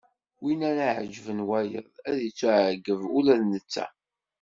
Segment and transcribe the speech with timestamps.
[0.43, 3.85] Win ara iɛeggben wayeḍ ad ittuɛeggeb ula d netta.